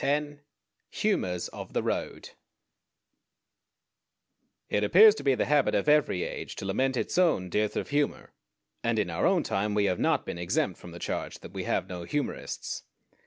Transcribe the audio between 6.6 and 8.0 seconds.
lament its own dearth of